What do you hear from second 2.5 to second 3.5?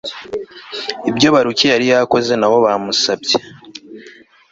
bo bamusabye